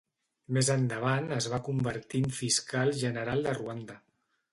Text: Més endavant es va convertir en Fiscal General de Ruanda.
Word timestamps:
Més 0.55 0.69
endavant 0.75 1.27
es 1.35 1.47
va 1.53 1.59
convertir 1.67 2.21
en 2.29 2.33
Fiscal 2.39 2.91
General 3.03 3.45
de 3.49 3.55
Ruanda. 3.59 3.99